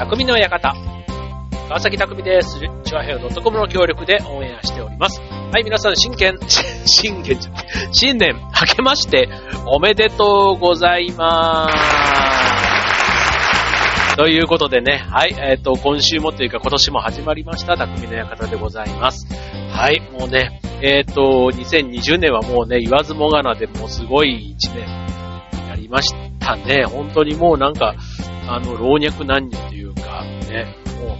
[0.00, 0.74] 匠の館。
[1.68, 2.58] 川崎匠です。
[2.58, 5.20] チュアヘオ .com の協力でオンエアしております。
[5.20, 6.38] はい、皆さん、新年、
[6.88, 7.38] 新年、
[7.92, 8.42] 新年、明
[8.76, 9.28] けまして、
[9.66, 11.76] おめでとうございます。
[14.16, 19.28] ということでね、はい、えっ、と、今週もというか今年も始まりました、匠の館でございます。
[19.70, 26.84] はい、もうね、えっ、と、2020年はもうね、言わずもがなでもうすごい一年になりましたね。
[26.86, 27.96] 本当にもうなんか、
[28.48, 29.79] あの、老若男女というか、
[30.50, 31.16] ね、も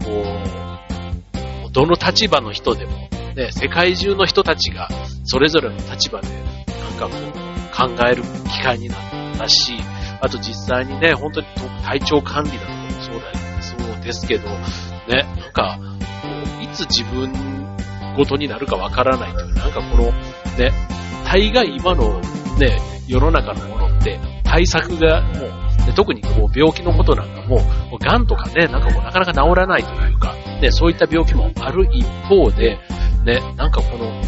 [0.00, 4.88] う、こう、どの立場の人でも、ね、世界中の人たちが、
[5.24, 8.98] それぞれの立場で、なんかこう、考える機会になっ
[9.38, 9.74] たし、
[10.20, 11.46] あと実際にね、本当に
[11.84, 15.78] 体調管理だとかもそうだそうですけど、ね、なんか、
[16.62, 17.32] いつ自分
[18.16, 20.04] ごとになるかわからないという、なんかこの、
[20.58, 20.72] ね、
[21.26, 22.20] 大概今の
[22.58, 25.65] ね、世の中のものって、対策がもう、
[25.96, 27.58] 特にこう病気のことなんかも、
[27.90, 32.78] もう癌とかね、なんかこうなかなか治らないというか、ね、そういった病気もある一方で、
[33.24, 34.22] ね、なんかこの、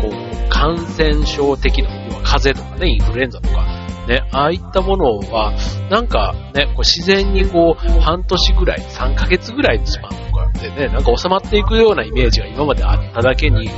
[0.00, 3.64] こう、感染症的な、要は風邪とかね、インフルエンザとか、
[4.06, 5.52] ね、ああいったものは、
[5.90, 13.72] なんかね、こう自然にこう、半年ぐらい、3ヶ月ぐらいのスパンとかでね、なんか収まっていくようなイメージが今まであっただけに、ね、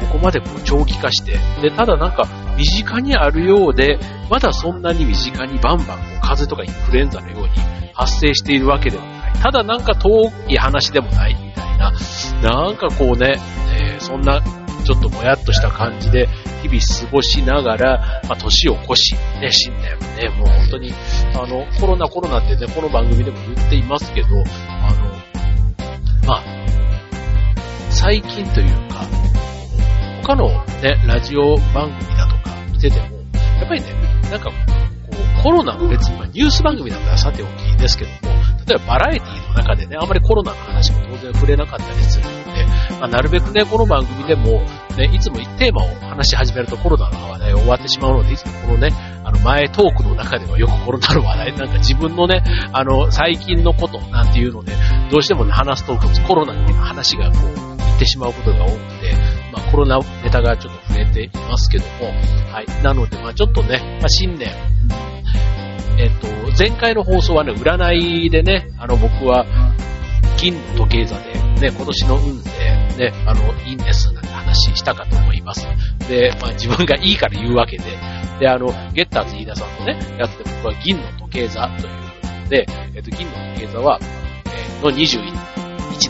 [0.00, 2.24] ここまでこう長期化して、で、ただなんか、
[2.56, 3.98] 身近にあるようで、
[4.30, 7.48] まだそんなに身近にバンバンこう風邪とかインフルエンザのように
[7.92, 9.32] 発生しているわけでもない。
[9.34, 11.92] ただなんか遠い話でもないみたいな、
[12.42, 13.36] なんかこうね、
[13.78, 14.42] えーそんな
[14.84, 16.28] ちょっともやっとした感じで
[16.62, 20.92] 日々過ごしながら、まあ、年を越し、ね、新年もね、もう本当に、
[21.34, 25.10] あの、コロナコロナってね、この番組でも言っていますけど、あの、
[26.26, 26.42] まあ、
[27.90, 29.04] 最近というか、
[30.22, 30.48] 他の
[30.82, 32.13] ね、ラジオ番組
[32.84, 33.16] てても、
[33.58, 33.86] やっぱりね、
[34.30, 34.52] なんか、こ
[35.40, 38.16] う、コロナの別に、まあ、ニュース番組だったらさておきですけども、
[38.66, 42.66] 例えばバラエティの中でね、あんまりコロナの話も当然触れなかったりするので、
[43.00, 44.62] まあ、なるべくね、この番組でも、
[44.96, 48.88] ね、いつもテーマを話し始めるとコロナの話題が終わってしまうので、いつもこのね、
[49.24, 52.42] あの前トークの中ではよくコロナの話題、なんか自分のね、
[52.72, 54.72] あの、最近のことなんていうので、
[55.10, 55.96] どうしてもね、話すと
[56.26, 62.06] コロナの話がこう、言ってしまうことが多くて、まあコロナネタがちょっと増えていますけども、
[62.52, 62.82] はい。
[62.82, 64.50] なので、まあちょっとね、まあ新年、
[65.98, 66.26] えっと、
[66.58, 69.46] 前回の放送はね、占いでね、あの僕は、
[70.36, 72.50] 金の時計座で、ね、今年の運勢、
[72.98, 75.66] ね、あの、いいんですなんて話したかと思います。
[76.08, 77.84] で、まあ自分がいいから言うわけで、
[78.40, 82.66] で、あの、ゲッターズ飯田さんのね、やつで僕は銀の時計座というので、
[82.96, 84.24] えっと、銀の時計座は、えー
[84.84, 85.22] の21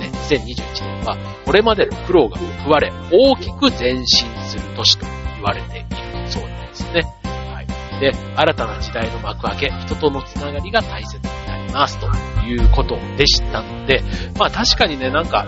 [0.00, 0.73] 年、2021年
[1.04, 5.86] は、これまでの苦労が報われ、大きく前進する年と言われている
[6.30, 7.02] そうなんですね。
[7.24, 8.00] はい。
[8.00, 12.06] で、新たな時代の幕開け、人とのつながりが大切になりますと
[12.46, 14.02] いうことでしたので、
[14.38, 15.46] まあ確かにね、なんか、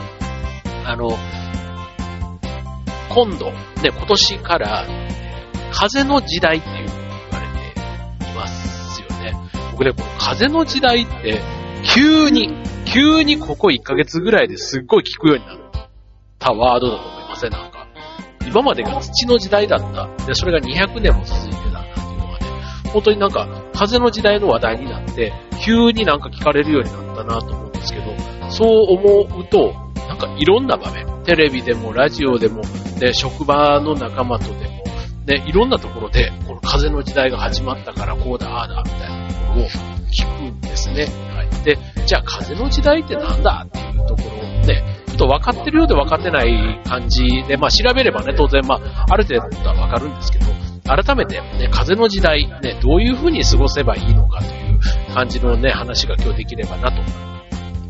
[0.85, 1.19] あの、
[3.09, 4.87] 今度、ね、今年から、
[5.73, 6.91] 風の時代っていうふうに
[7.31, 9.35] 言われていますよね。
[9.73, 11.41] 僕ね、この風の時代って、
[11.85, 12.53] 急に、
[12.87, 15.59] 急にここ1ヶ月ぐらいですっごい聞くようになっ
[16.39, 17.87] たワードだと思いません、なんか。
[18.47, 20.27] 今までが土の時代だった。
[20.27, 22.47] で、それが200年も続いてたなっていうのがね、
[22.93, 25.33] 本当になんか、風の時代の話題になって、
[25.65, 28.05] 急になんか聞かれるようになったなと思うんですけど、
[28.51, 29.75] そう思うと、
[30.09, 32.63] なんかいろんな場面、テレビでもラジオでも、
[33.01, 34.85] ね、職場の仲間とでも、
[35.27, 39.67] ね、いろんなところで、この風の時代が始まったからこうだ、ああだ、みたいなところを
[40.13, 41.26] 聞くんですね。
[42.07, 50.47] じゃあ風の時代ってなんだっていうところをね、ちょっと分かってるようで分かってない感じで、まあ調べればね、当然まあ、ある程度は分かるんですけど、
[50.85, 57.03] 改めてね、風の時代、ね、どういう風に過ごせばいいのかという感じのね、話が今日できればなと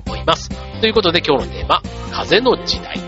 [0.07, 0.49] 思います。
[0.81, 3.06] ということで今日のテーマ、風の時代。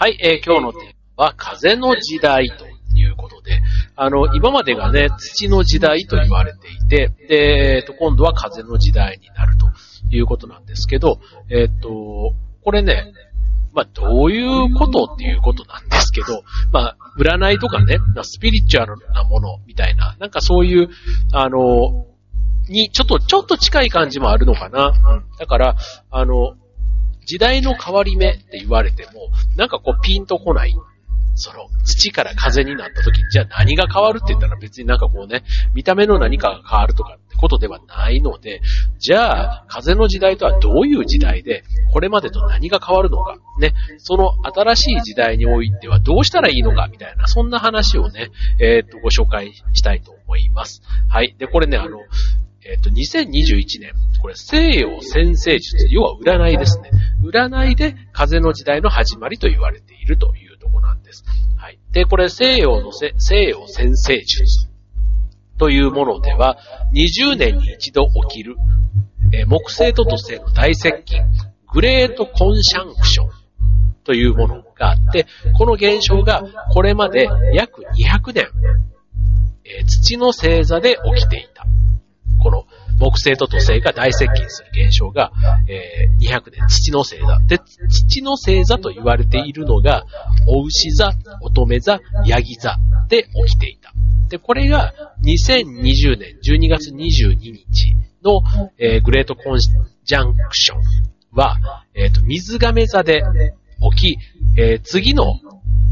[0.00, 0.82] はい、えー今日のテー
[1.16, 2.66] マは風の時代と
[2.96, 3.60] いうことで、
[3.96, 9.66] あの、今までがね、土の時代と言われていて、で、えっと、今度は風の時代になると
[10.14, 11.18] いうことなんですけど、
[11.50, 13.12] えっと、これね、
[13.72, 20.90] まあ、どういうことっていうことなんですけど、まあ、占いとかね、まスピリチュアルなものみたいな、なんかそういう、
[21.32, 22.06] あの、
[22.68, 24.90] に、ちょっと、ちょっと近い感じもあるのかな。
[24.90, 25.24] うん。
[25.40, 25.76] だから、
[26.12, 26.54] あの、
[27.28, 30.74] 時代の変わり目って言われても、なんかこうピンとこない。
[31.34, 35.44] その、土から風になった時、じゃあ何が変わるって言ったら別になんかこうね、
[35.74, 38.62] 見た目の何かが変わるとかってことではないので、
[38.98, 50.82] じゃあ、風の時代とはどういう時代で、これまでと何が変わるのか、ね、その新しい時代においてはどうしたらいいのか、みたいな、そんな話をね、えっ、と、ご紹介したいと思います。
[51.08, 51.36] はい。
[51.38, 51.98] で、これね、あの、
[52.68, 56.90] えっ、と、2021年、これ西洋先生術、要は占いですね。
[57.22, 61.24] 占いで風の時代の始まりと言われているというとこなんです。
[61.56, 61.78] はい。
[61.92, 64.68] で、これ西洋のせ西洋先生術
[65.56, 66.58] というものでは、
[66.92, 68.56] 20年に一度起きる、
[69.32, 71.22] え、木星と土星の大接近、
[71.72, 73.30] グレートコンシャンクション
[74.04, 75.26] というものがあって、
[75.56, 76.44] この現象が
[76.74, 78.48] これまで約200年、
[79.64, 81.64] え、土の星座で起きていた。
[82.38, 82.66] この
[82.98, 85.30] 木星と土星が大接近する現象が、
[85.68, 87.38] えー、200年、土の星座。
[87.46, 87.58] で、
[87.88, 90.04] 土の星座と言われているのが、
[90.46, 91.12] お牛座、
[91.42, 92.76] 乙女座、ヤギ座
[93.08, 93.92] で起きていた。
[94.28, 94.92] で、これが
[95.22, 98.40] 2020年12月22日の、
[98.78, 100.80] えー、グレートコンジャンクション
[101.32, 103.22] は、えっ、ー、と、水亀座で
[103.96, 105.40] 起き、えー、次の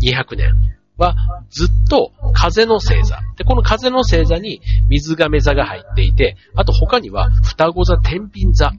[0.02, 1.14] 200年は
[1.50, 3.20] ずっと風の星座。
[3.36, 8.72] で、この風の星座に水亀座が入っていて、あと他には双子座、天秤座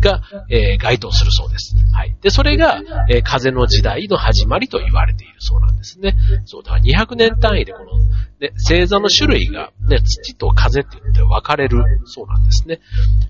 [0.00, 1.74] が、えー、該当するそうです。
[1.92, 2.16] はい。
[2.20, 6.16] で、それが、えー、風の時代の始まりと言われているそうなんですね。
[6.44, 7.98] そう、だから200年単位でこの、
[8.40, 12.80] ね、星座の種類が、ね、土と風って言って分かれるそうなんですね。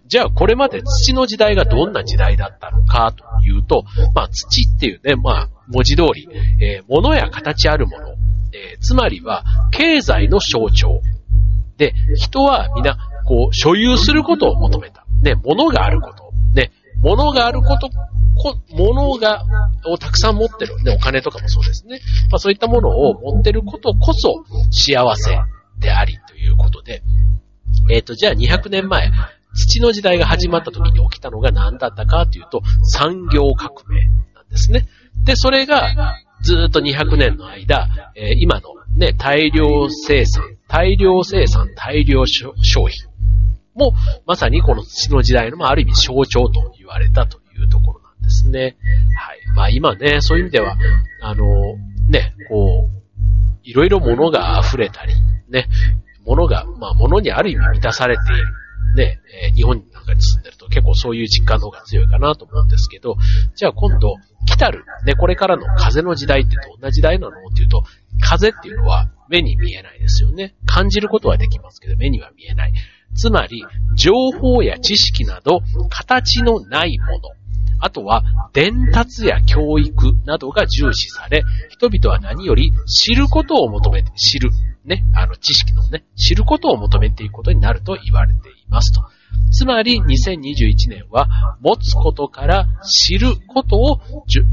[0.07, 3.85] じゃあ、これまで土の時代がどんな時代だったのかというと、
[4.15, 6.29] まあ、土っていうね、まあ、文字通り、
[6.61, 8.09] えー、物や形あるもの、
[8.53, 11.01] えー、つまりは、経済の象徴。
[11.77, 15.05] で、人は皆、こう、所有することを求めた。
[15.23, 16.33] ね、物があること。
[16.55, 16.73] ね、
[17.03, 19.45] 物があること、こ物が、
[19.87, 20.83] をたくさん持ってる。
[20.83, 22.01] ね、お金とかもそうですね。
[22.31, 25.39] まあそういったものを持ってることこそ幸せ
[25.79, 27.03] でありということで、
[27.91, 29.11] えっ、ー、と、じゃあ200年前、
[29.55, 34.09] 土の時代が始まった時に起きたのが何だったかというと、産業革命
[34.51, 34.87] ですね。
[35.25, 42.93] で、それがずっと200年の間、えー、今のね、大量生産、大量生産、大量消費
[43.75, 43.93] も、
[44.27, 48.77] まさにこの土の時代の、まあ、る意味象徴と言われたというところなんですね。
[49.17, 49.39] はい。
[49.55, 50.77] まあ今ね、そういう意味では、
[51.23, 51.45] あの、
[52.09, 52.99] ね、こう、
[53.63, 55.15] いろいろ物が溢れたり、
[55.49, 55.69] ね、
[56.25, 58.45] 物が、まあ物にある意味満たされている。
[58.95, 63.17] ね、えー、日本なんかに住んでると結構そういう実感の方が強いかなと思うんですけど、
[63.55, 64.17] じゃあ今度、
[64.47, 67.85] 来たる、ね、これからの風の時代ってどんな時代なのっていうと、
[68.21, 70.55] 風っていうのは目に見えないですよね。
[70.67, 72.73] 感じることはできますけど、目には見えない。
[73.15, 73.65] つまり、
[73.95, 75.61] 情報や知識など、
[75.91, 77.21] 形のないもの。
[77.81, 78.23] あとは、
[78.53, 84.51] 伝達や教育などが重視され、人々は何より知ることを求めて、知る。
[84.85, 89.03] ね、あの、知識のね、知ることを求めていくことになると言われていますと。
[89.51, 94.01] つまり2021年は持つことから知ることを、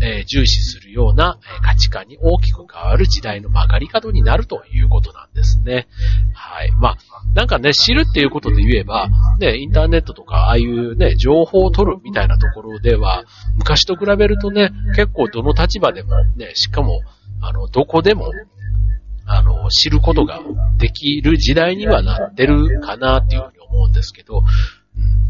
[0.02, 5.88] えー、重視するような価値観に大きく変わる時代の曲がり角になるということなんですね。
[6.34, 6.72] はい。
[6.72, 6.98] まあ、
[7.34, 13.26] なんかね、知るっていうことで言えば、ね、インターネットとか、ああいうね、情報を取るみたいなところでは、
[13.58, 17.02] 昔と比べるとね、結構どの立場でもね、しかも、
[17.42, 18.32] あの、どこでも、
[19.28, 20.40] あの、知ることが
[20.78, 24.44] できる時代にはなってるかなっていう思うんですけど、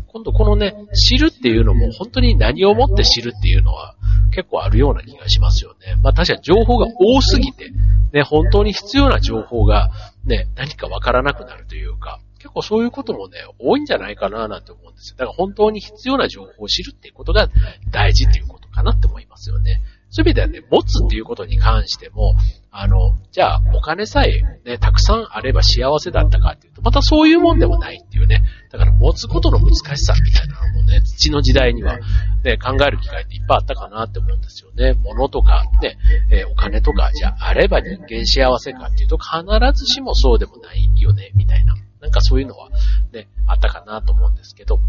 [0.07, 3.95] 今度このね、知るっていうのも本当に何をもって知るっていうのは
[4.31, 5.95] 結構あるような気がしますよね。
[6.01, 7.71] まあ確かに情報が多すぎて、
[8.13, 9.91] ね、本当に必要な情報が
[10.23, 15.17] ね、何かわからなくなるというか、結構そういうこともね、多いんじゃないかななんて思うんですよ。
[15.17, 17.49] だから本当に必要な情報を知るっていうことが
[17.91, 19.81] 大事っていうことかなって思いますよね。
[20.11, 22.35] そういう意味ではね、持つっていうことに関しても、
[22.77, 28.43] あの、じゃあお金さえね、たくさんあれば幸せだったかっていうと、またそういうもんでもないっていうね。
[28.69, 31.97] だから持つことの難しさみたいなのもね、土の時代には
[32.43, 34.93] ね、考える機会っていっぱいあったかなって思うんですよね。
[35.05, 35.97] 物とかね、
[36.29, 41.75] えー、お金とかじゃああれば人間幸せかっていうと必ずしもそうでもないよね、みたいな。
[42.01, 42.69] なんかそういうのは
[43.13, 44.81] ね、あったかなと思うんですけど。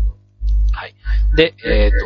[0.72, 0.94] はい。
[1.36, 1.96] で、えっ、ー、と、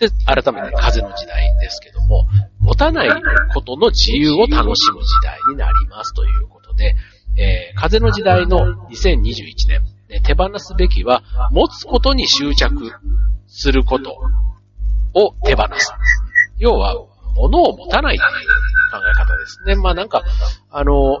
[0.00, 2.26] で、改めて風の時代ですけども、
[2.58, 3.10] 持たない
[3.52, 6.96] ことの自由を楽しむ時代になりますということで、
[7.36, 12.90] えー、風の時代の2021年、ね、手放すべきは、持つことに執着
[13.46, 14.16] すること
[15.14, 15.92] を手放す。
[16.58, 16.94] 要は、
[17.36, 18.30] 物を持たないという
[18.90, 19.76] 考え方ですね。
[19.76, 20.22] まあなんか、
[20.70, 21.18] あの、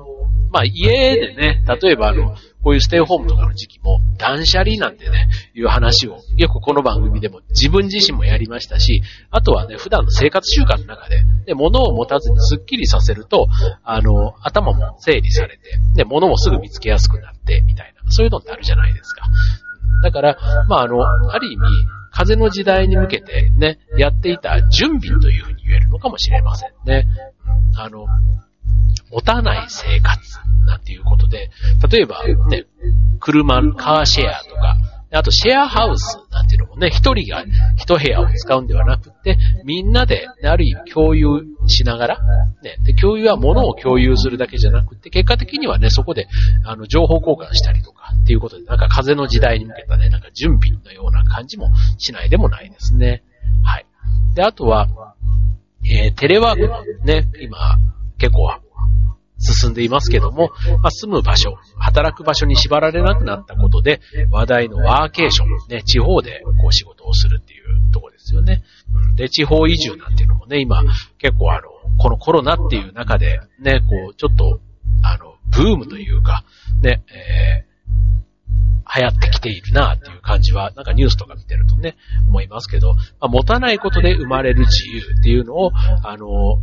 [0.50, 13.48] まあ家でね、例えばあの、こういうステイホームとかの時期も、断捨離なんてね、いう話を、よくこの番組でも自分自身もやりましたし、あとはね、普段の生活習慣の中で、で、物を持たずにスッキリさせると、
[13.82, 15.62] あの、頭も整理されて、
[15.94, 19.26] で、物もすぐ見つけやすくなって、みたいな、そういうのってあるじゃないですか。
[20.02, 20.36] だから、
[20.68, 21.02] まあ、あの、
[21.32, 21.62] ある意味、
[22.12, 27.06] 風の時代に向けてね、やっていた準備というふうに言えるのかもしれませんね。
[27.76, 28.06] あの、
[29.10, 30.20] 持たない生活
[30.66, 31.50] なんていうことで、
[31.90, 32.66] 例えばね、
[33.18, 34.76] 車、カーシェアとか、
[35.12, 37.44] あとシェアハウスなんていうのもね、一人が
[37.76, 42.18] 一部屋を使うんではなくて、みんなで、ある意味共有しながら、
[42.62, 46.28] ね、で、共有は物を共有するだけじゃなくて、結果的にはね、そこで、
[46.64, 53.24] あの、情報交換したりとか、っていうことで、なんか風の時代に向けたね、なんか準備のような感じもしないでもないですね。
[53.64, 53.86] はい。
[54.34, 54.86] で、あとは、
[55.84, 57.78] えー、テレワークのね、今、
[58.20, 58.48] 結構
[59.40, 60.50] 進んでいますけども、
[60.82, 64.00] まあ、住む場所、働く場所に縛られなくなったことで、
[64.30, 68.62] 話題のワーケーション、ね、地方でこう仕事をするっていうところですよね。
[69.16, 70.82] で、地方移住なんていうのもね、今、
[71.18, 71.62] 結構あの、
[71.98, 74.60] このコロナっていう中で、ね、こう、ちょっと、
[75.02, 76.44] あの、ブームというか、
[76.82, 81.96] ね、えー、流行ってきているなっていう感じは、なんかニュースとか見てるとね、
[82.28, 86.58] 思いますけど、まあ、持たないことで生まれる自由っていうのを、あの、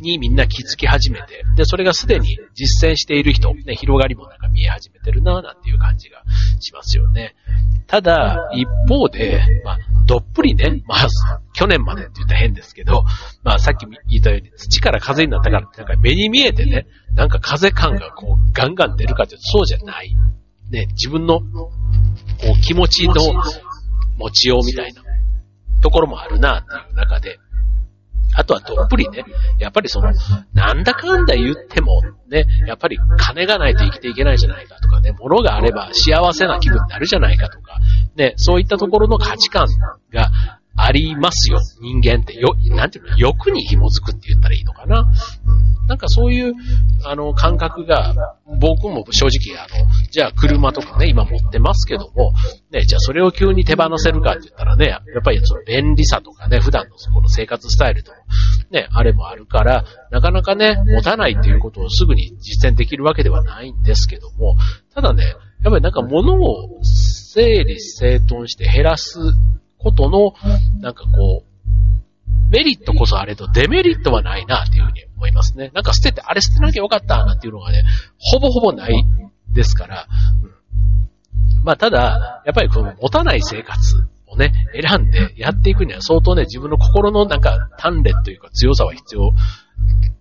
[0.00, 6.22] にみんな気づき始めて、で、それがすでに実践している人、ね、広がりもなんか見え始めてるな、なんていう感じが
[6.60, 7.34] しますよね。
[7.86, 11.08] ただ、一方で、まあ、どっぷりね、まあ、
[11.54, 13.04] 去年までって言ったら変ですけど、
[13.42, 20.14] まあ、さっき言ったように土から風になったからって、なんか目に見えてね、なんか風感がこう、ガンガン出るかというとそうじゃない。
[20.70, 21.72] ね、自分の、こ
[22.56, 23.14] う、気持ちの
[24.18, 25.02] 持ちようみたいな
[25.82, 27.38] ところもあるな、っていう中で、
[28.34, 29.24] あとはどっぷりね、
[29.58, 30.12] やっぱりその、
[30.52, 37.78] なんだかんだ言っても、ね、やっぱり金がないと生きていけないじゃないかとかね、物があれば幸せな気分になるじゃないかとか、
[38.16, 39.66] ね、そういったところの価値観
[40.12, 40.30] が
[40.82, 41.58] ありますよ。
[41.80, 45.00] 人間ってよ、なんていうの、欲に紐づくって言ったらいいのかな？
[45.00, 46.54] うんなんかそういう、
[47.04, 48.14] あの、感覚が、
[48.60, 52.32] 僕も正直、あの、じゃあ車とかね、今持ってますけども、
[52.70, 58.12] ね、じゃあそれを急に手放せるかって言ったらね、やっぱりその便利さとかね、普段のそこの生活スタイルと
[58.70, 64.54] ね、あれもあるから、なかなかね、持たないっていうことをすぐに実践できるわけではないんですけども、
[64.94, 65.34] ただね、やっ
[65.64, 69.18] ぱりなんか物を整理整頓して減らす
[69.82, 70.34] ことの、
[70.80, 71.50] なんかこう、
[72.50, 75.70] メリットこそあれとデメリットはないなっていうふうに思いますね。
[75.72, 77.84] なんか捨てて、あれ捨てなきゃよかったなんていうのがね、
[78.18, 79.04] ほぼほぼない
[79.52, 80.06] ですから、
[80.42, 89.32] うん、まあただ、やっぱりこの持たない生活をね、選んでやっていくには相当ね、自分の心のなんか鍛錬というか強さは必要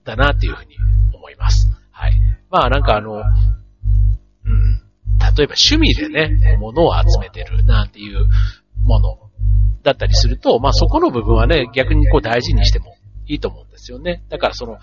[0.06, 0.76] だなっていうふうに
[1.16, 1.68] 思います。
[1.92, 2.14] はい。
[2.52, 3.24] まあなんかあの、
[4.46, 4.82] うん、
[5.36, 8.28] 例えば趣味でね、物を集めてるなんていう
[8.84, 9.29] もの
[9.84, 12.96] だったりすると、まあそこの部分はね、逆にこう大事にしても
[13.28, 14.24] いいと思うんですよね。
[14.30, 14.78] だからその、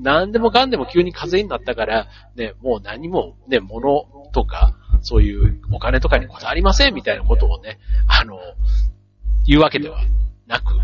[0.00, 2.06] 何でもかんでも急に風邪になったから、
[2.36, 8.38] ね、もう何もね、物とか、そういうお金とかにこだわりませんみたいなことをね、あの、
[9.46, 10.00] 言うわけでは
[10.46, 10.74] なく、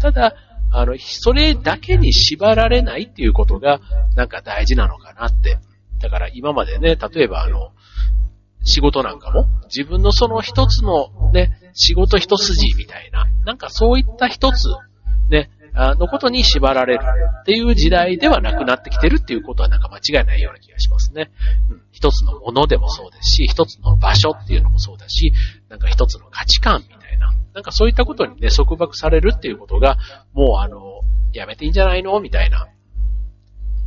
[0.00, 0.34] ただ、
[0.70, 3.80] あの、それだけに縛られないっていうことが、
[4.14, 5.58] なんか大事なのかなって。
[6.00, 7.72] だから今までね、例えばあの、
[8.68, 14.68] 仕事なんかも、自分のその一つのね、仕事一筋みたいな、なんかそういった一つ、
[15.30, 17.02] ね、のことに縛られる
[17.42, 21.30] っていう時代ではなくなってきてるっていうことはなんか間違いないような気がしますね。
[21.70, 25.32] うん、一つのものでもそうですし、一つの場所っていうのもそうだし、
[25.68, 29.96] なんか一つの価値観みたいな、なんかそういったことにね、束縛されるっていうことが、
[30.32, 31.00] もうあの、
[31.32, 32.68] やめていいんじゃないのみたいな、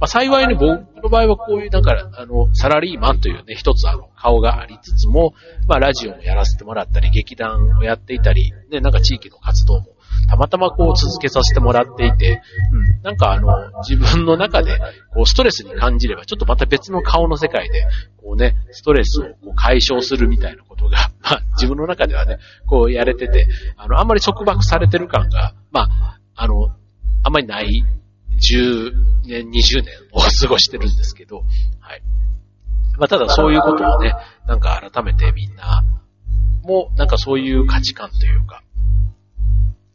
[0.01, 0.63] まあ、幸いに僕
[1.03, 5.35] の場合はこういう、なんか、あの、サラリーマンというね、一つあの、顔がありつつも、
[5.67, 9.85] まあ、ラジオもやらせてもらったり、劇団をやっていたり、ね、なんか地域の活動も、
[10.27, 12.41] たまたまこう続けさせてもらっていて、
[12.71, 13.51] うん、なんかあの、
[13.87, 14.79] 自分の中で、
[15.13, 17.85] こう、ストレスに感じれば、ちょっとまた別の顔の世界で、
[18.17, 26.69] こうね、ストレスをこう解消するみたいなことが、 まあ、自分の中ではね、こうやれてて、あの、あんまり束縛されてる感が、まあ、あの、
[27.23, 27.85] あんまりない
[28.41, 28.91] 10
[29.25, 31.43] 年、20年を過ごしてるんですけど、
[31.79, 32.01] はい。
[32.97, 34.13] まあ、ただそういうことをね、
[34.47, 35.83] なんか改めてみんな
[36.63, 38.63] も、なんかそういう価値観というか、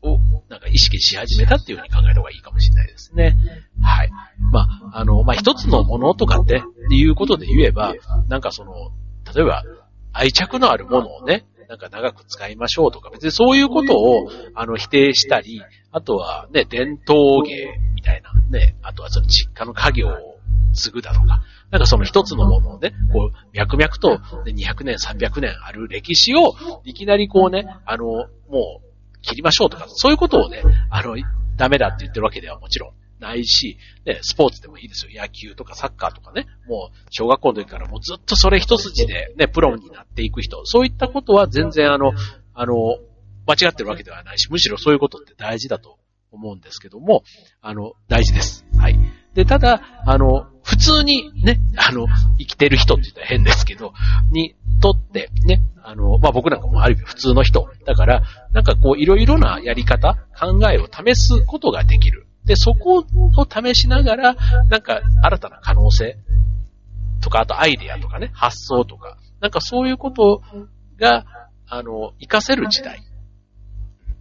[0.03, 3.37] を、なんか意識し始めたっていうふうに考える方がいいかもしれないですね。
[3.83, 4.11] はい。
[4.53, 7.95] まあ、あの、まあ、一つのものとかってっていうことで言えば、
[8.29, 8.93] なんかその、
[9.35, 9.65] 例えば、
[10.12, 15.61] 愛着のあるものをね、なんか長く使いましょうとか、別にそういうことを、あの、否定したり、
[15.91, 17.75] あとはね、伝統芸
[18.06, 20.38] たいな、ね、あとはその実家の家業を
[20.72, 31.16] 継ぐだとか、なんかその一つのものをね、こう、脈々と200年、300年ある歴史を、いきなりこうね、あの、もう、切りましょうとか、そういうことをね、あの、
[31.56, 35.20] ダメだって言ってるわけではもちろんないし、ね、スポーツでもいいですよ。
[35.20, 36.46] 野球とかサッカーとかね。
[36.68, 40.64] もう、小学校の時からもうずっとそれ一筋でね、プロになっていく人。
[40.66, 42.12] そういったことは全然あの、
[42.54, 42.98] あの、
[43.46, 45.98] 間違ってるわけではないし、むしろそういうことって大事だと
[46.30, 47.23] 思うんですけども、
[47.61, 48.66] あの、大事です。
[48.78, 48.99] はい。
[49.35, 52.06] で、ただ、あの、普通にね、あの、
[52.38, 53.92] 生きてる人って言ったら変ですけど、
[54.33, 57.68] にとってね、あの、まあ、僕なんかもある意味普通の人。
[57.85, 62.26] だから、なんかこう、いろいろなやり方、考えを試すことができる。
[62.45, 64.37] で、そこを試しながら、
[64.68, 66.16] なんか新たな可能性
[67.21, 70.42] とか、あとアイデアとかね、発想とか、なんかそういうこと
[70.99, 71.25] が、
[71.68, 73.00] あの、活かせる時代。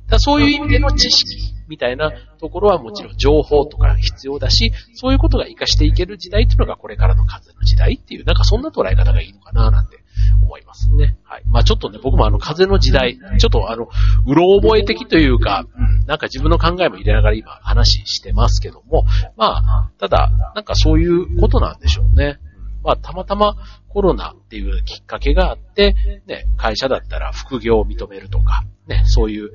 [0.08, 9.98] だそういう意味での知識みたいなところはもちろん情報とか必要だし、そういうことが活かしていける時代っていうのがこれからの風の時代っていう、なんかそんな捉え方がいいのかななんて
[10.44, 11.18] 思いますね。
[11.24, 11.44] はい。
[11.46, 13.88] まあちょっとね、僕もあの風の時代、ちょっとあの、
[14.28, 22.38] うろ覚え的というか、うん、なんか自分の考えも入れながら今話してますけども、まあ、ただ、なんかそういうことなんでしょうね。
[22.84, 23.56] まあ、たまたま
[23.88, 25.96] コロナっていうきっかけがあって、
[26.28, 29.50] ね、会社だったら副業を認めるとか、ね、そういう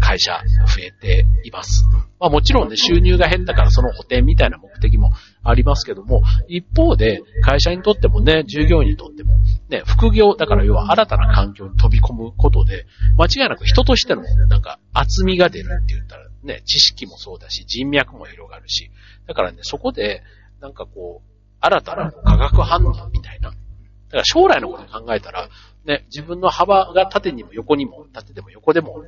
[0.00, 1.84] 会社増えています。
[2.18, 5.12] まあもちろんね、収入が減ったからその補填みたいな目的も
[5.42, 9.38] ありますけども、一方で会社にとってもね、従業員にとっても、
[9.68, 12.86] ね、副業、だから要は新たな環境に飛び込むことで、
[13.18, 18.90] 間違いなく人としてのなんか厚みが出るって言ったらね、知識もそうだし、人脈も広がるし、
[19.26, 20.22] だからね、そこで、
[20.60, 23.50] なんかこう、新たな化学反応みたいな。
[23.50, 25.48] だから将来のことを考えたら、
[25.84, 29.04] ね、自分の幅が縦にも横にも、縦でも横でも、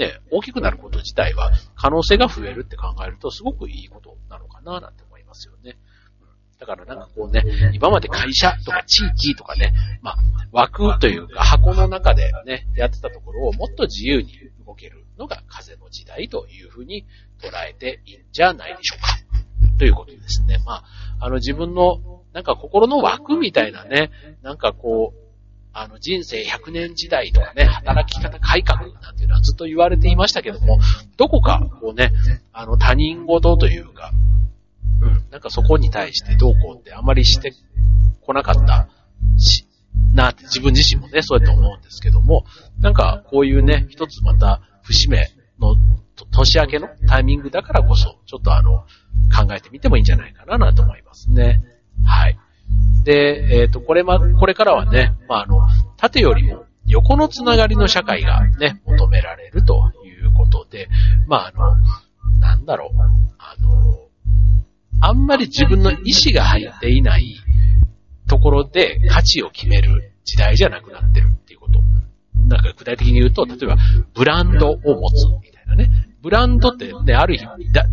[0.00, 5.76] ね、大きくなること自体は可能性が増えるって考えるとすごくいいことなのかななんて思いますよね。
[6.58, 7.42] だからなんかこうね、
[7.72, 10.16] 今まで会社とか地域とかね、まあ、
[10.52, 14.32] 枠というか箱の中でね、やってたところをもっと自由に
[14.66, 17.06] 動けるのが風の時代というふうに
[17.40, 19.08] 捉えていいんじゃないでしょうか。
[19.78, 20.58] ということですね。
[20.66, 20.84] まあ、
[21.20, 24.10] あの自分のなんか心の枠みたいなね、
[24.42, 25.19] なんかこう、
[25.80, 30.78] あの、人生100年時代とかね、働き方改革なんていうのはずっと言われていましたけども、
[31.16, 32.12] どこか、こうね、
[32.52, 34.12] あの、他人事というか、
[35.00, 37.54] うん、なんかそこに対してどうこうってあまりして
[38.20, 38.88] こなかった
[39.38, 39.66] し、
[40.12, 42.44] なって自分自身もね、そうやって思うんですけども、
[42.80, 45.76] なんかこういうね、一つまた節目の
[46.30, 48.84] 年明けのタイミングだからこそ、ちょっとあの、
[49.34, 51.62] 考えてみてもいいんじゃないかななと思いますね。
[52.04, 52.38] はい。
[53.04, 55.60] で、えっ、ー、と、これま、これからはね、まあ、あの、
[55.96, 60.88] 縦よりも横のつながりの社会がね、求められるということで、
[61.26, 61.76] まあ、あの、
[62.40, 62.98] なんだろう、
[63.38, 63.98] あの、
[65.00, 67.36] あんまり自分の意思が入っていない
[68.28, 71.80] ところで価値を決める時代じゃなくなってるっていうこと。
[72.46, 73.76] なんか具体的に言うと、例えば、
[74.14, 76.09] ブランドを持つみたいなね。
[76.22, 77.46] ブランドってね、ある日、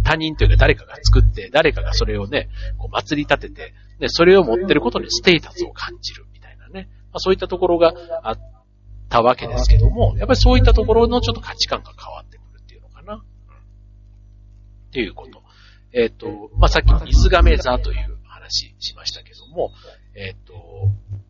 [0.03, 6.89] 他人というか誰かが作って、誰かがそれをね、こう祭り立てて、で、それを持ってることにステータスを感じるみたいなね。
[7.11, 8.39] まあ、そういったところがあっ
[9.09, 13.15] たわけですけども、やっぱりそういったところのちょっと価値観が変わってくるっていうのかな。
[13.15, 13.21] っ
[14.91, 15.41] ていうこと。
[15.93, 19.71] えっ、ー、と、まあ、さっき水亀座という話しましたけども、
[20.17, 20.53] えっ、ー、と、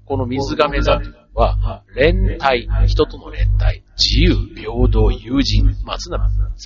[0.06, 6.10] この水亀座というのは、連帯、人との連帯、自由、平等、友人、まあ、つ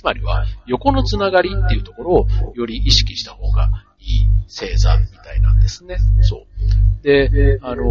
[0.04, 5.96] まりは、横のつながりっていうところをより意識した方がいい星座みたいなんですね。
[6.20, 7.02] そう。
[7.02, 7.84] で、あの、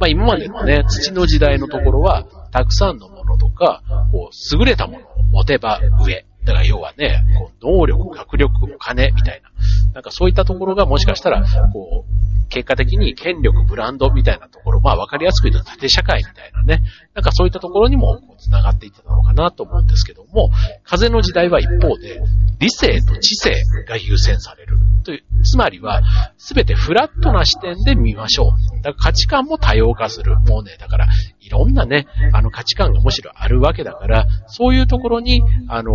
[0.00, 6.24] まあ、今までのね、土の時代のところは、たくさんのものとか、こう、優れたものを持てば上。
[6.46, 9.50] だから要はね、こう能力、学力、お金みたいな。
[9.92, 16.82] なんかそういったところがもしかしたら、こう、結果的に権力、ブランドみたいなところ、まあわかりやすく言うと縦社会みたいなね、
[17.14, 20.50] なんかそういったところにも繋がっていったのかなと思うんですけども、
[20.84, 22.20] 風の時代は一方で、
[22.58, 23.54] 理性と知性
[23.86, 24.78] が優先される。
[25.04, 26.02] という、つまりは、
[26.36, 28.76] すべてフラットな視点で見ましょう。
[28.82, 30.36] だから価値観も多様化する。
[30.40, 31.06] もうね、だから、
[31.40, 35.92] いろんなね、あの価値観がむしろあるわけだから、そういうところに、あの、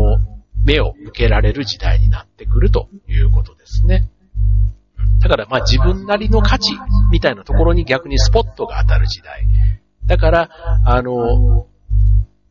[0.63, 4.07] 目を向けられる時代になってくるということですね。
[5.19, 6.73] だから、まあ自分なりの価値
[7.11, 9.45] みたいなところに逆にスポットが当たる時代。
[10.05, 10.49] だから、
[10.85, 11.67] あの、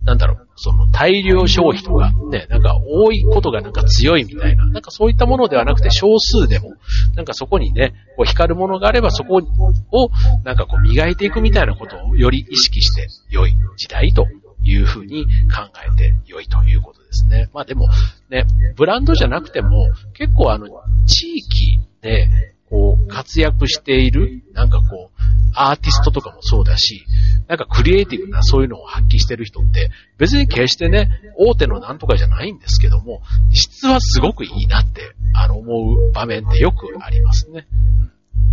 [0.05, 6.73] なんだろう、その大量消費とか、ね、なんか多いことがなんか強いみたいな、なんかそういったものではなくて少数でも、
[7.16, 9.42] なんかそこにね、こう光るものがあればそこ
[9.90, 10.11] を
[10.44, 14.27] なんかこう磨いていくみたいなことをより意識して良い時代と
[14.62, 17.51] いうふうに考えて良いということですね。
[17.53, 17.88] まあでも
[18.31, 18.46] ね、
[18.77, 20.66] ブランドじゃなくても結構あの
[21.07, 25.23] 地域でこう、活躍している、なんかこう、
[25.55, 27.05] アーティストとかもそうだし、
[27.49, 37.67] なんかクリエイティブなそういうのを発揮してる人って、別に決してね、大手のなんとかじゃないんですけども、質はすごくいいなって、あの、思う場面ってよくありますね。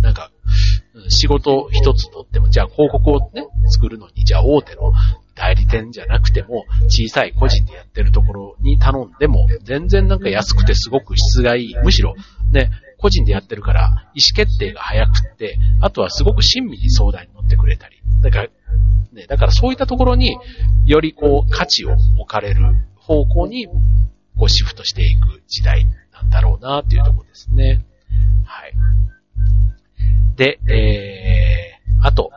[0.02, 0.32] なんか、
[1.08, 4.92] 仕事一つとっても、じゃあ広告をね、作るのに、じゃあ大手の
[5.36, 11.74] 代理店じゃなくても、小さい個人でやってるところに頼んでも、全然なんか安くてすごく質がいい。
[11.84, 12.16] むしろ、
[12.50, 17.96] ね、個人でやってるから、意思決定が早くって、あとはすごく親身に相談に乗ってくれたり。
[18.22, 18.48] だから、
[19.12, 20.36] ね、だからそういったところに、
[20.84, 22.62] よりこう、価値を置かれる
[22.96, 23.68] 方向に、
[24.36, 27.84] こう、シフトしていく時代なんだろうな、っていうところですね。
[28.44, 28.74] はい。
[30.36, 32.30] で、えー、あと、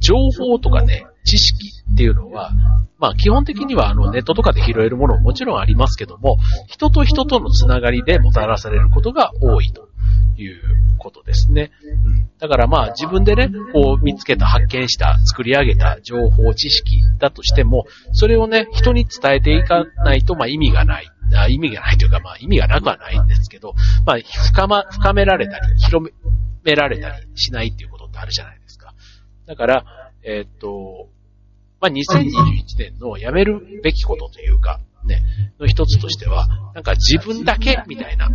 [0.00, 2.50] 情報とかね、知識っていうのは、
[2.98, 9.88] まあ基本的にはあのネットとかで拾えるものももちろんありますけども、人と人とのつながりでもたらされることが多いと
[10.36, 10.60] いう
[10.98, 11.70] ことですね。
[11.82, 21.08] うん、だからまあ自分でね、こう見つけた、発見した、作り上げた情報、知識だとしても、それをね、人に伝えていかないとまあ意味がない。
[21.48, 23.74] 意味がないというか、まあ意味がなくはないんですけど、
[24.06, 26.12] まあ深ま、深められたり、広
[26.62, 28.94] められたりしないっていうことってあるじゃないですか。
[29.46, 29.84] だから、
[30.22, 31.08] えー、っと、
[31.82, 35.20] まあ、2021年のやめるべきことというか、ね、
[35.58, 38.30] の一つとしては、なんか自分だけみたいな、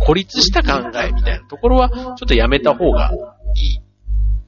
[0.00, 3.12] 孤立した考えみたいなところは、ちょっとやめた方が
[3.54, 3.80] いい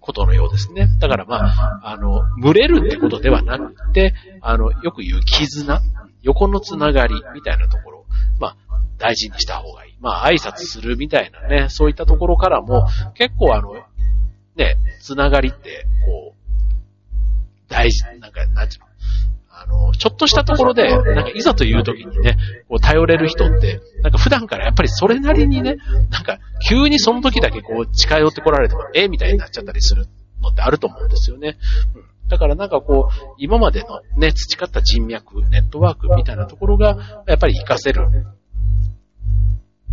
[0.01, 0.89] ことのようですね。
[0.99, 5.81] だからまあ、あの、群れるってことではなくて、あの、よく言う絆、
[6.23, 8.07] 横のつながりみたいなところ、
[8.41, 8.57] まあ、
[8.99, 9.93] 大事にした方がいい。
[10.01, 13.75] まあ、挨拶するみたいなね、そういったところからも、結構あの、
[14.57, 16.42] ね、つながりって、こう、
[17.69, 18.87] 大事、なんか、なんていうの。
[19.55, 22.37] あの、ちょっとしたところで、なんかいざという時にね、
[22.69, 25.77] こう頼れる人って、なんか普段からやっぱりそれなりにね、
[26.11, 30.07] なんか急にその時だけこう近寄ってこられても、ええみたいになっちゃったりする
[30.41, 31.59] のってあると思うんですよね。
[31.95, 38.09] うん、だからなんかこう、今までのね、培った人脈、ネットワークみたいなところが、やっぱり活かせる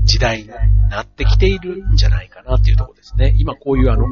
[0.03, 0.47] 時代に
[0.89, 3.35] なってきているんじゃないかなっていうところですね。
[3.37, 4.07] 今こういうあの、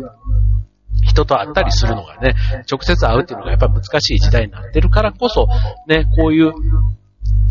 [1.03, 2.35] 人と会ったりするのがね、
[2.69, 5.47] 直接会うっていうのがやっぱり難しい時代になってるからこそ、
[5.87, 6.53] ね、こういう、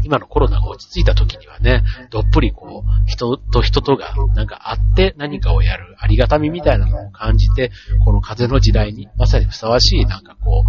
[0.05, 7.73] 今のコロナが落ち着いた時にはね、どっぷりこう、人と人とがなんか会って何かをやるありがたみみたいなのを感じて、
[8.05, 10.65] この風の時代にまさにふさわしいなんかこ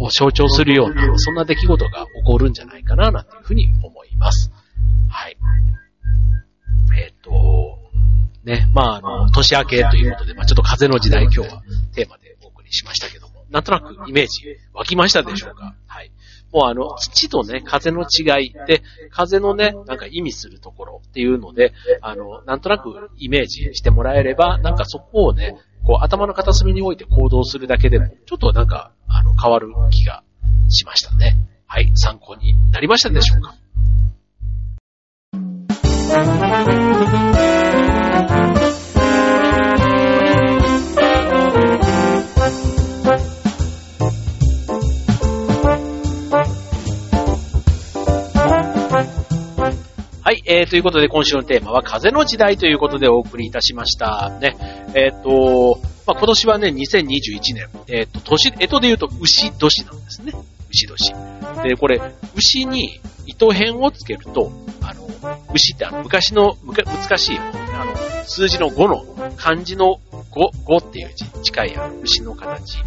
[0.00, 4.52] う、を象徴するような、そんな出来事が起こるんじゃないかな、なんていうふうに思います。
[5.08, 5.36] はい。
[6.98, 7.77] えっ、ー、と、
[8.44, 11.62] ね、まあ、あの、年明けということで、まあ、ちょっと風の時代今日は
[11.94, 15.74] テーマでお送りしましたけども、なんとなくイメージ湧きましたでしょうか？
[15.86, 16.10] はい。
[16.52, 30.22] もうあの、土とね、風の違いで、風のね、なんか意味するところっていうので、あの、なんとなくイメージしてもらえれば、なんかそこをね、こう頭の片隅に置いて行動するだけでも、ちょっとなんか、あの、変わる気が
[30.70, 31.36] しましたね。
[31.66, 33.54] はい、参考になりましたでしょうか？
[36.18, 36.24] は
[50.32, 54.36] い、えー、ということで今週のテーマは風の時代ということでお送りいたしました。
[54.40, 54.56] ね。
[54.94, 60.32] えっ、と、まあ、今年はね、2021年、えっ、と、年、えとで言うと牛年なんですね。
[60.70, 61.14] 牛年。
[61.62, 62.00] で、これ、
[62.34, 64.52] 牛に糸編をつけると、
[64.82, 65.08] あの、
[65.54, 70.00] 牛ってあの、昔の、難しい、あの、数字の5の、漢字の
[70.30, 72.78] 5、5っていう字に近いあの、牛の形、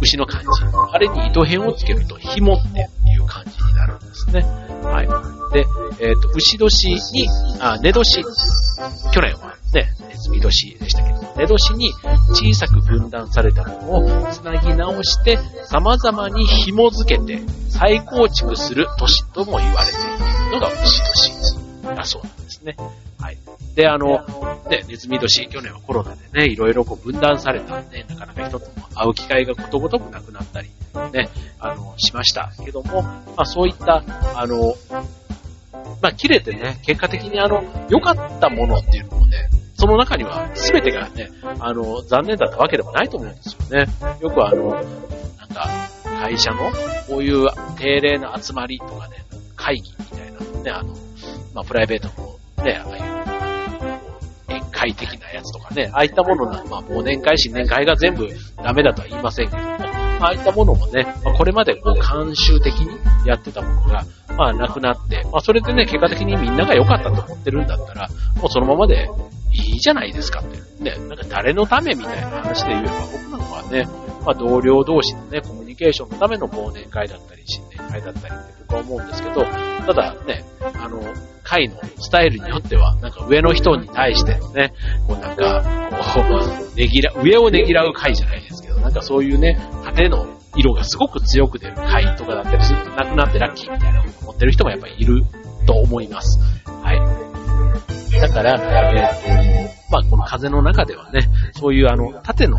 [0.00, 0.48] 牛の漢字。
[0.92, 4.42] あれに糸編をつけると、紐っていう漢字になるんですね。
[4.82, 5.06] はい。
[5.52, 5.66] で、
[6.00, 7.28] えっ、ー、と、牛年に、
[7.60, 8.22] あ、寝年。
[9.12, 11.92] 去年はね、ネズミ年でしたけど、寝年に
[12.30, 21.62] 小さく分断されたものをつなぎ直して、様々に紐付けて再構築する年とも言われているのが牛年
[21.96, 22.76] だそうなんですね。
[23.18, 23.38] はい。
[23.74, 24.18] で、あの、
[24.68, 30.70] ね、ネズミ年、去年はコロナでね、いろいろこう分断されたんで、なかなか人とも会う機会がことごとくなくなったり、
[31.12, 34.02] ね、あの、しましたけども、まあそういった、
[34.34, 34.74] あの、
[36.02, 39.48] まあ、切れてね、結果的にあの、良かったものっていうのもね、
[39.82, 43.92] その中には全てがね、あの、残念だったわけでもないと思うんですよね。
[44.20, 44.84] よくあの、なん
[45.48, 45.68] か、
[46.20, 46.70] 会社の、
[47.08, 49.16] こういう定例な集まりとかね、
[49.56, 50.94] 会議みたいなね、あの、
[51.52, 53.00] まあ、プライベートのね、ああい
[54.54, 58.28] う、宴会的なやつとかね、ああいったものな、まあ、忘年会、新年会が全部
[58.62, 59.72] ダメだとは言いませんけども、
[60.20, 64.04] ああいったものもね、まあ、これまでこう、慣習的にやってたものが、
[64.38, 69.08] まあ、なくなって、まあ、それでね、結果的にみんなが良かったと思ってるんだったら、もうそのままで
[69.52, 70.82] いいじゃないですかって。
[70.82, 73.86] ね、なんか誰のためみたいな話で言えば、僕なんかはね、
[74.24, 79.44] まあ同僚同士のね、コミュニケーションのための忘年会だったり、新年会だったりって僕は思うんですけど、
[79.86, 81.02] ただね、あの、
[81.44, 84.72] 会のスタイルによっては、なんか上の人に対してね、
[85.06, 85.62] こうなんか、
[86.14, 95.24] こう、ねぎら、上をねぎらう会じゃないですけど、なんかそういうね、縦の色がすごく強く出る会とかだったりすると、なくなってラッキーみたいなこと思ってる人もやっぱりいる
[95.66, 96.38] と思います。
[96.66, 97.21] はい。
[98.22, 98.54] だから、
[98.92, 102.56] えー、まあこの風の中ではね、そういうあの、縦の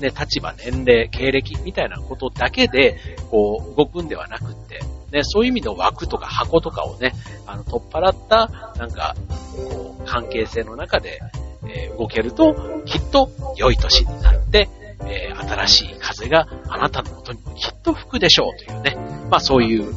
[0.00, 2.96] ね、立場、年齢、経歴みたいなことだけで、
[3.28, 4.80] こう、動くんではなくって、
[5.10, 7.12] ね、そういう意味の枠とか箱とかをね、
[7.44, 9.16] あの、取っ払った、なんか、
[9.56, 11.20] こう、関係性の中で、
[11.66, 12.54] えー、動けると、
[12.84, 14.68] きっと良い年になって、
[15.00, 18.96] えー、新しい風があなたの元にもきっと吹くでしょうというね、
[19.28, 19.92] まあそういう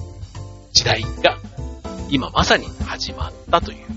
[0.73, 1.37] 時代が
[2.09, 3.96] 今まさに始まったという。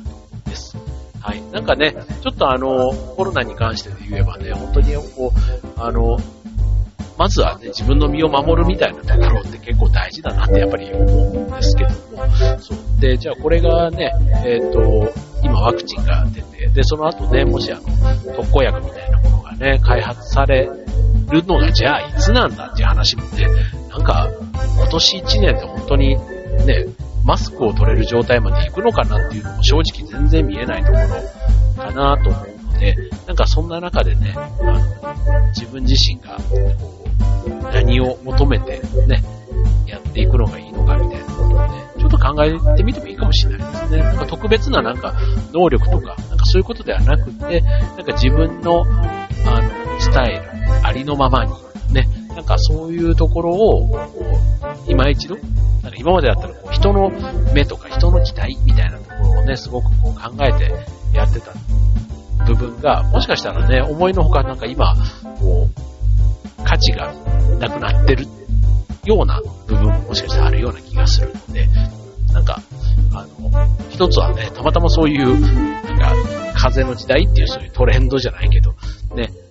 [1.20, 1.42] はい。
[1.52, 5.32] なんかね、ちょっとあの、コロナに関して言えばね、本当にこ
[5.76, 6.18] う、あの、
[7.20, 12.26] まずはね、自分の身を守るみたいなところって結構大事だなってやっぱり思うんですけども、
[12.58, 13.00] そう。
[13.00, 14.10] で、じゃあこれがね、
[14.42, 20.70] えっ、ー、と、今ワクチンが出て、で、その後ね、もしあの、特効薬みたいなものがね、開発され
[21.30, 23.48] るのがじゃあいつなんだっていう話もね、
[23.90, 24.30] なんか、
[24.78, 26.16] 今年1年で本当に
[26.64, 26.86] ね、
[27.24, 36.36] マスクを取れる状態まで行くのかなっていうのも正直全然見えないところかなと思うので、なんかそんな中でね、あの、自分自身が、
[36.78, 39.22] こう、何を求めてね、
[39.86, 43.98] やっていくのがいいのかみたいなことをね、ちょっと考えてみてもいいかもしれないですね。
[43.98, 45.14] なんか特別ななんか
[45.52, 48.84] 能力とか、なんかそういうことではなくて、なんか自分の、
[49.46, 50.42] あの、スタイル、
[50.82, 51.52] ありのままに、
[51.92, 55.36] ね、なんかそういうところを、こう、今一度、
[55.82, 57.10] なんか今までだったらこう人の
[57.54, 60.72] 目とか人の期待みたいなところをね、すごくこう考えて
[61.14, 61.52] やってた
[62.46, 64.94] 部分が、もしかしたらね、思いのほかなんか今、
[65.38, 67.12] こう、価値が
[67.58, 68.26] なくなってる
[69.04, 71.68] ような部分ももしかしたらあるような気がするので、
[72.32, 72.60] なんか、
[73.12, 73.50] あの、
[73.88, 76.14] 一つはね、たまたまそういう、なんか、
[76.54, 78.76] 風の時代っていうそういうトレンドじゃないけど、ね、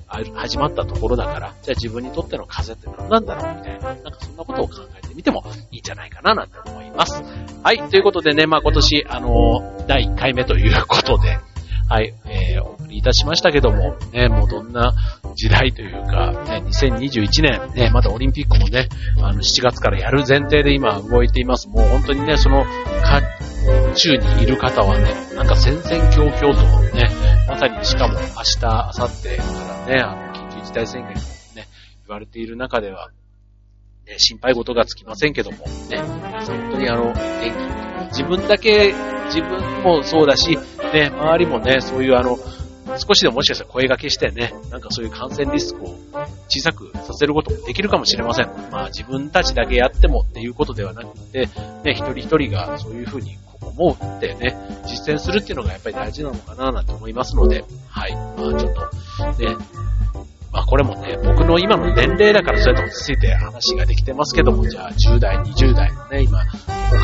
[0.10, 7.22] 始まったところだから、じゃあ自分にとっての風って何なんだろうみたいな、なんかそんなことを考えてみてもいいんじゃないかななんて思います。
[7.64, 11.40] はい、ということでね、まあ今年、あの、第1回目ということで、
[11.90, 14.94] はい、えー、お送りいたしましたけども、ね、もうどんな
[15.36, 21.68] 時代というか、ね、2021年、ね、まだオリンピックもね、あの、7月からやる前提で今動いています。
[21.68, 23.22] もう本当にね、その、か、
[23.96, 27.10] 中にいる方はね、なんか戦々恐々とね、
[27.50, 29.44] まさにしかも明日、明後日か
[29.88, 31.16] らね、あの、緊急事態宣言も
[31.56, 31.68] ね、
[32.08, 33.10] 言われている中では、
[34.06, 35.58] ね、心配事がつきませんけども、
[35.90, 37.16] ね、本当にあの、元
[38.12, 38.94] 気自分だけ、
[39.26, 40.60] 自分もそうだし、
[40.94, 42.38] ね、周りもね、そういうあの、
[43.00, 45.96] 少しでももしかしたら声掛けしてね、なんかそういう感染リスクを
[46.50, 48.48] 小さくさせることもできるかもしれません。
[48.72, 51.48] まあ自分たちだけやってもっていうことではなくて、
[51.84, 53.38] ね、一人一人がそういうふうに
[53.70, 54.56] 思うってね、
[54.86, 58.16] 実践するっていうのがやっぱり大事なのかななんて思いますので、はい。
[58.16, 59.56] まあちょっと、ね、
[60.52, 66.44] まあこれもね、僕の今の年齢だからそれと落ち着いて話ができてますけども、じゃあ10代、20代のね、今、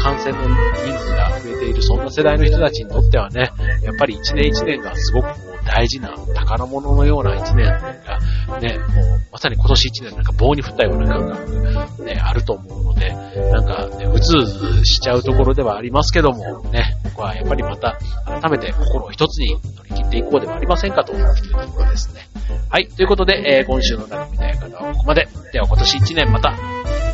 [0.02, 3.52] 感染の人数が増えているそんな世代の人たちにとってはね、
[3.84, 8.15] やっぱり1年1年がすごくこう大事な宝物のような1年が
[8.62, 22.28] ね、もうまさに今年1年なんか棒に振ったような感覚ね、あると思うので、なんかね、うずうずしちゃうところではありますけども、ね、僕はやっぱりまた改めて心を一つに取り切っていこうではありませんかといるところですね。
[22.70, 22.88] はい。
[22.88, 25.28] ということで、えー、今週のラグビーの館はここまで。
[25.52, 26.56] では今年1年また、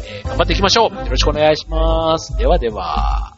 [0.05, 0.95] えー、頑張っていきましょう。
[0.95, 2.37] よろしくお願いします。
[2.37, 3.33] ではでは。